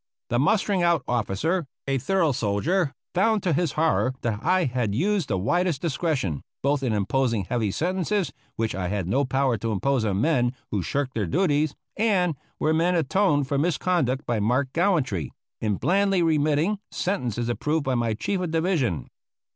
The 0.31 0.39
mustering 0.39 0.81
out 0.81 1.03
officer, 1.07 1.67
a 1.87 1.99
thorough 1.99 2.31
soldier, 2.31 2.91
found 3.13 3.43
to 3.43 3.53
his 3.53 3.73
horror 3.73 4.15
that 4.21 4.43
I 4.43 4.63
had 4.63 4.95
used 4.95 5.27
the 5.27 5.37
widest 5.37 5.79
discretion 5.79 6.41
both 6.63 6.81
in 6.81 6.91
imposing 6.91 7.43
heavy 7.43 7.69
sentences 7.69 8.33
which 8.55 8.73
I 8.73 8.87
had 8.87 9.07
no 9.07 9.25
power 9.25 9.57
to 9.59 9.71
impose 9.71 10.03
on 10.03 10.19
men 10.19 10.53
who 10.71 10.81
shirked 10.81 11.13
their 11.13 11.27
duties, 11.27 11.75
and, 11.95 12.35
where 12.57 12.73
men 12.73 12.95
atoned 12.95 13.47
for 13.47 13.59
misconduct 13.59 14.25
by 14.25 14.39
marked 14.39 14.73
gallantry, 14.73 15.31
in 15.59 15.75
blandly 15.75 16.23
remitting 16.23 16.79
sentences 16.89 17.47
approved 17.47 17.83
by 17.83 17.93
my 17.93 18.15
chief 18.15 18.39
of 18.39 18.49
division. 18.49 19.07